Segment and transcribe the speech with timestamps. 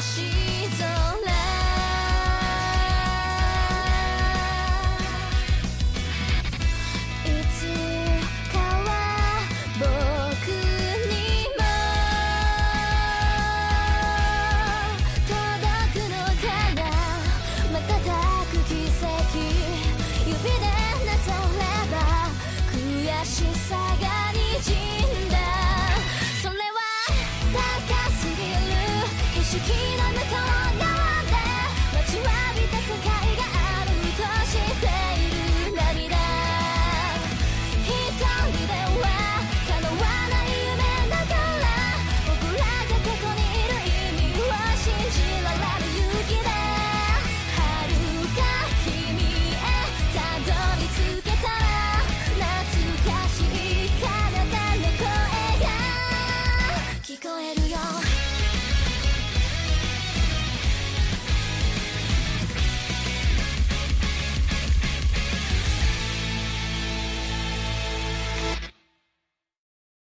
[0.00, 0.39] 星
[29.50, 29.58] 式
[29.98, 30.19] な